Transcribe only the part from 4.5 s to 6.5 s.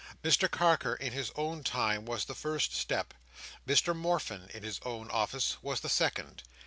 his own office, was the second.